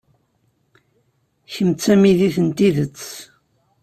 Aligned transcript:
Kemm 1.53 1.69
d 1.73 1.79
tamidit 1.83 2.37
n 2.45 2.47
tidet. 2.57 3.03